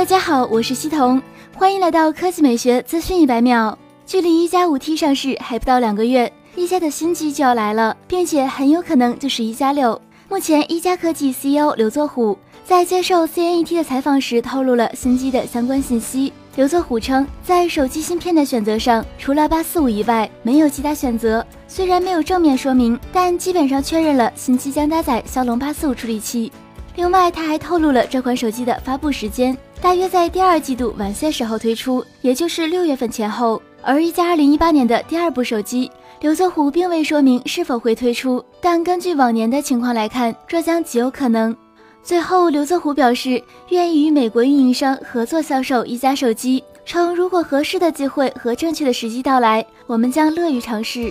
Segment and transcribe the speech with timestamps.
[0.00, 1.20] 大家好，我是西彤，
[1.54, 3.76] 欢迎来到科技美学资讯一百秒。
[4.06, 10.00] 距离一加五 T 上市还不到两个月，一加的新机就要来了，并且很有可能就是一加六。
[10.30, 16.32] 目前，一加科技 CEO 刘作虎在接受 CNET 的采访时透露了新机的相关信息。
[16.56, 21.46] 刘作虎称，在手机芯片的选择上，除了八四五以外，没有其他选择。
[21.68, 26.50] 虽然没有正面说明，但基本上确认了新机将搭载骁龙八四五处理器。
[26.96, 33.60] 另外，他还透露了这款手机的发布时间，大约在第二季度晚些时候推出，也就是六月份前后。
[33.82, 35.90] 而一加二零一八年的第二部手机，
[36.20, 41.56] 刘作虎并未说明是否会推出，但根据往年的情况来看，这将极有可能。
[42.02, 51.10] 最后，刘作虎表示愿意与美国运营商合作销售一加手机，称如果合适的机会和正确的时机到来，我们将乐于尝试。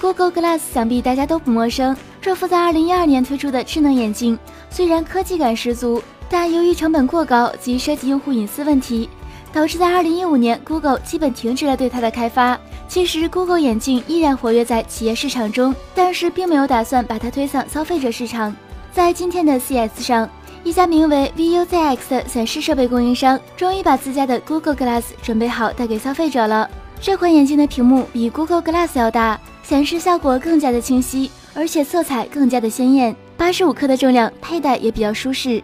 [0.00, 4.38] Google Glass 想必大家都不陌生，这副在二零一二年推出的智能眼镜，
[4.70, 9.08] 虽然科技感十足，但由于成本过高及涉及用户隐私问题。
[9.52, 12.58] 导致在二零一五年，Google 基本停止了对它的开发。
[12.88, 18.52] 其实，Google 眼镜依然活跃在企业市场中，但是并没有打算把它推向消费者市场。
[18.92, 20.28] 在今天的 CS 上，
[20.64, 26.68] 一家名为 VUZX 的显示设备供应商终于把自家的 Google Glass 准备好带给消费者了。
[27.00, 33.14] 这款眼镜的屏幕比 Google Glass 要大，显示效果更加的清晰，而且色彩更加的鲜艳。
[33.36, 35.62] 八十五克的重量，佩戴也比较舒适。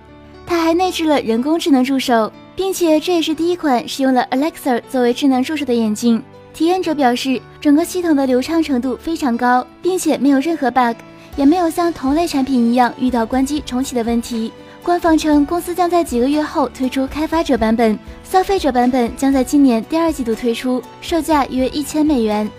[0.50, 2.32] 它还内置了人工智能助手。
[2.56, 6.22] 并且这也是第一款使用了 Alexa 作为智能助手的眼镜。
[6.52, 10.94] 体验者表示，整个系统的流畅程度非常高，并且没有任何 bug，
[11.36, 14.52] 也没有像同类产品一样遇到关机重启的问题。
[14.82, 22.50] 官方称，公司将在几个月后推出开发者版本，消费者版本将在今年第二季度推出，售价约一千美元。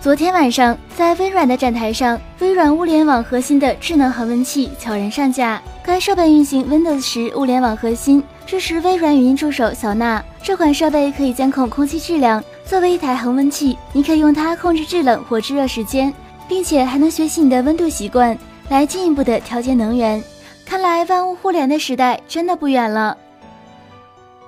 [0.00, 5.60] 昨天晚上，在微软的展台上，微软物联网核心的智能恒温器悄然上架。
[5.82, 8.22] 该设备运行 Windows 十物联网核心。
[8.46, 12.42] 支持微软语音助手小娜，这款设备可以监控空气质量。
[12.64, 16.14] 作为一台恒温器，你可以用它控制制冷或制热时间，
[16.46, 18.38] 并且还能学习你的温度习惯，
[18.68, 20.22] 来进一步的调节能源。
[20.64, 23.16] 看来万物互联的时代真的不远了。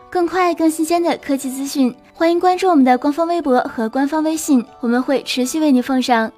[0.08, 6.30] 更快更新鲜的科技资讯，欢迎关注我们的官方微博和官方微信，我们会持续为您奉上。